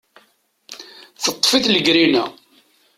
Teṭṭef-it 1.23 1.65
legrina. 1.73 2.25